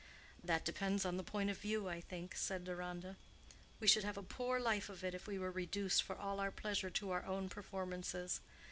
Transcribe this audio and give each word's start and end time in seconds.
"That 0.43 0.65
depends 0.65 1.05
on 1.05 1.17
the 1.17 1.23
point 1.23 1.51
of 1.51 1.59
view, 1.59 1.87
I 1.87 2.01
think," 2.01 2.35
said 2.35 2.63
Deronda. 2.63 3.17
"We 3.79 3.85
should 3.85 4.03
have 4.03 4.17
a 4.17 4.23
poor 4.23 4.59
life 4.59 4.89
of 4.89 5.03
it 5.03 5.13
if 5.13 5.27
we 5.27 5.37
were 5.37 5.51
reduced 5.51 6.01
for 6.01 6.17
all 6.17 6.39
our 6.39 6.49
pleasure 6.49 6.89
to 6.89 7.11
our 7.11 7.23
own 7.23 7.49
performances. 7.49 8.41